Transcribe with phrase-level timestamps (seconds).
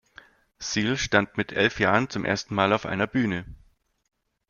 [0.57, 3.45] Seal stand mit elf Jahren zum ersten Mal auf einer Bühne.